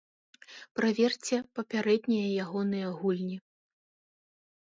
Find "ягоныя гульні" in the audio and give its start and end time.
2.45-3.37